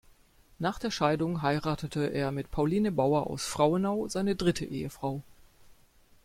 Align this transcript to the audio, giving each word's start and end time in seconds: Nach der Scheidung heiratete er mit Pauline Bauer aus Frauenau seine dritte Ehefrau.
Nach 0.57 0.79
der 0.79 0.89
Scheidung 0.89 1.43
heiratete 1.43 2.07
er 2.07 2.31
mit 2.31 2.49
Pauline 2.49 2.91
Bauer 2.91 3.27
aus 3.27 3.45
Frauenau 3.45 4.07
seine 4.07 4.35
dritte 4.35 4.65
Ehefrau. 4.65 5.21